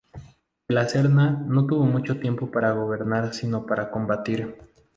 De 0.67 0.73
la 0.73 0.89
Serna 0.89 1.29
no 1.45 1.67
tuvo 1.67 1.83
mucho 1.85 2.19
tiempo 2.19 2.49
para 2.49 2.71
gobernar 2.71 3.35
sino 3.35 3.67
para 3.67 3.91
combatir. 3.91 4.55